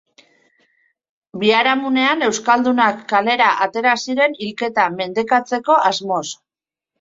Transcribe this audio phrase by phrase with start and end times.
[1.43, 6.25] Biharamunean, euskaldunak kalera atera ziren hilketa mendekatzeko asmoz.